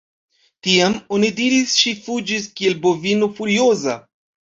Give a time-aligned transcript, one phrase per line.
[0.67, 4.01] Tiam, oni diris ŝi fuĝis kiel bovino furioza.